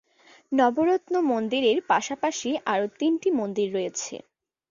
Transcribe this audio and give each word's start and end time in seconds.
নবরত্ন 0.51 1.13
মন্দিরের 1.31 1.77
পাশাপাশি 1.89 2.49
আরও 2.65 2.87
তিনটি 2.99 3.29
মন্দির 3.39 3.67
রয়েছে। 3.75 4.13